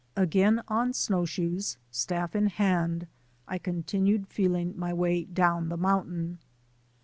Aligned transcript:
Again 0.15 0.63
on 0.67 0.93
snowshoes, 0.93 1.77
staff 1.91 2.35
in 2.35 2.47
hand, 2.47 3.05
I 3.47 3.59
continued 3.59 4.25
feeling 4.27 4.73
my 4.75 4.91
way 4.93 5.25
down 5.25 5.69
the 5.69 5.77
mountain. 5.77 6.39